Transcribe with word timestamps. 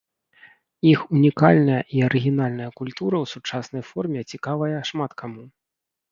Іх 0.91 0.99
унікальная 1.17 1.81
і 1.97 1.99
арыгінальная 2.07 2.69
культура 2.79 3.15
ў 3.23 3.25
сучаснай 3.33 3.83
форме 3.91 4.23
цікавая 4.31 4.79
шмат 4.91 5.11
каму. 5.23 5.45